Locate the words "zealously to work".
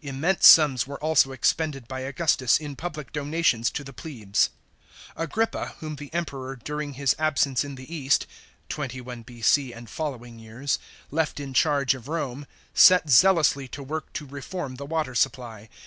13.10-14.10